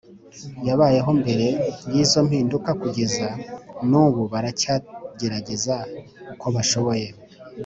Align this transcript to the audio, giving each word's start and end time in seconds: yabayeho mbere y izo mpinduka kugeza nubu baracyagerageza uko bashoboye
yabayeho 0.67 1.11
mbere 1.21 1.47
y 1.93 1.95
izo 2.03 2.19
mpinduka 2.27 2.69
kugeza 2.81 3.27
nubu 3.89 4.21
baracyagerageza 4.31 5.75
uko 6.33 6.47
bashoboye 6.57 7.07